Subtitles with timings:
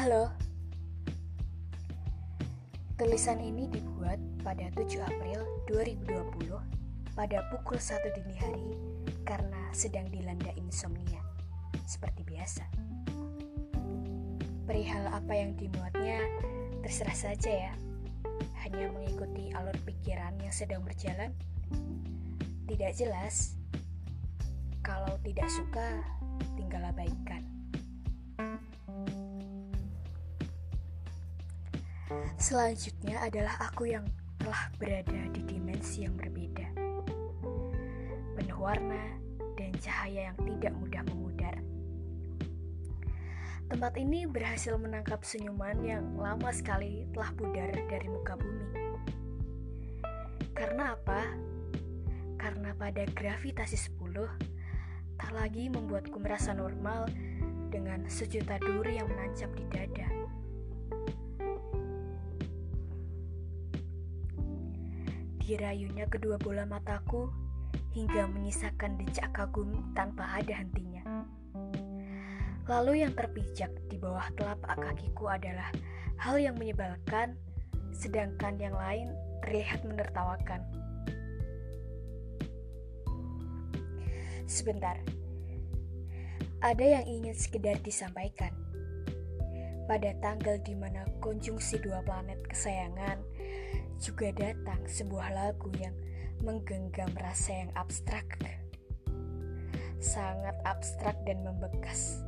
[0.00, 0.32] Halo.
[2.96, 6.56] Tulisan ini dibuat pada 7 April 2020
[7.12, 8.80] pada pukul 1 dini hari
[9.28, 11.20] karena sedang dilanda insomnia.
[11.84, 12.64] Seperti biasa.
[14.64, 16.24] Perihal apa yang dimuatnya
[16.80, 17.74] terserah saja ya.
[18.64, 21.36] Hanya mengikuti alur pikiran yang sedang berjalan.
[22.64, 23.52] Tidak jelas.
[24.80, 26.00] Kalau tidak suka,
[26.56, 27.59] tinggal abaikan.
[32.40, 34.08] Selanjutnya adalah aku yang
[34.40, 36.72] telah berada di dimensi yang berbeda.
[38.32, 39.20] Penuh warna
[39.60, 41.60] dan cahaya yang tidak mudah memudar.
[43.68, 48.68] Tempat ini berhasil menangkap senyuman yang lama sekali telah pudar dari muka bumi.
[50.56, 51.20] Karena apa?
[52.40, 57.04] Karena pada gravitasi 10 tak lagi membuatku merasa normal
[57.68, 59.68] dengan sejuta duri yang menancap di
[65.50, 67.26] dirayunya kedua bola mataku
[67.90, 71.02] hingga menyisakan decak kagum tanpa ada hentinya.
[72.70, 75.74] Lalu yang terpijak di bawah telapak kakiku adalah
[76.22, 77.34] hal yang menyebalkan,
[77.90, 79.10] sedangkan yang lain
[79.42, 80.62] terlihat menertawakan.
[84.46, 85.02] Sebentar,
[86.62, 88.54] ada yang ingin sekedar disampaikan.
[89.90, 93.18] Pada tanggal di mana konjungsi dua planet kesayangan
[94.00, 95.92] juga datang sebuah lagu yang
[96.40, 98.24] menggenggam rasa yang abstrak.
[100.00, 102.24] Sangat abstrak dan membekas.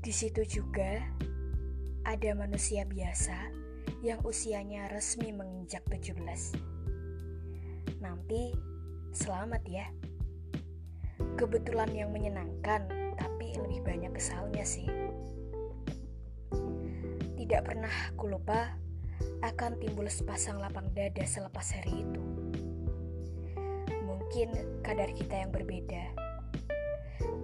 [0.00, 1.04] Di situ juga
[2.08, 3.36] ada manusia biasa
[4.00, 6.56] yang usianya resmi menginjak 17.
[8.00, 8.56] Nanti
[9.12, 9.92] selamat ya.
[11.36, 12.99] Kebetulan yang menyenangkan
[13.64, 14.88] lebih banyak kesalnya sih.
[17.36, 18.76] Tidak pernah aku lupa
[19.40, 22.22] akan timbul sepasang lapang dada selepas hari itu.
[24.04, 26.04] Mungkin kadar kita yang berbeda.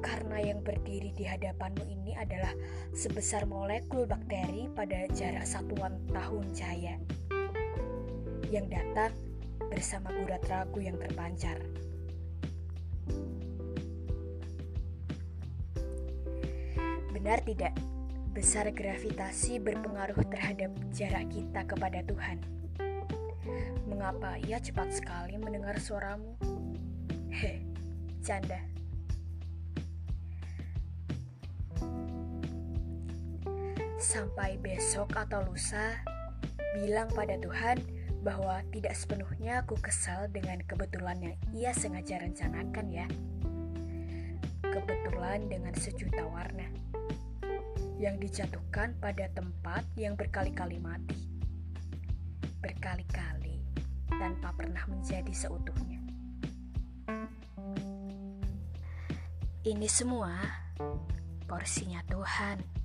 [0.04, 2.52] Karena yang berdiri di hadapanmu ini adalah
[2.94, 6.96] sebesar molekul bakteri pada jarak satuan tahun cahaya.
[8.52, 9.12] Yang datang
[9.66, 11.58] bersama gurat ragu yang terpancar.
[17.16, 17.72] Benar tidak?
[18.36, 22.36] Besar gravitasi berpengaruh terhadap jarak kita kepada Tuhan.
[23.88, 26.36] Mengapa ia cepat sekali mendengar suaramu?
[27.32, 27.64] He,
[28.20, 28.60] canda.
[33.96, 35.96] Sampai besok atau lusa,
[36.76, 37.80] bilang pada Tuhan
[38.20, 43.08] bahwa tidak sepenuhnya aku kesal dengan kebetulan yang ia sengaja rencanakan ya.
[44.60, 46.85] Kebetulan dengan sejuta warna
[47.96, 51.16] yang dijatuhkan pada tempat yang berkali-kali mati,
[52.60, 53.56] berkali-kali
[54.12, 56.00] tanpa pernah menjadi seutuhnya.
[59.66, 60.36] Ini semua
[61.48, 62.75] porsinya Tuhan.